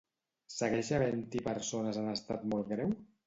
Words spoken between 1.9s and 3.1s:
en estat molt greu?